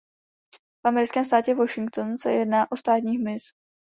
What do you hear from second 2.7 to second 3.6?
o státní hmyz.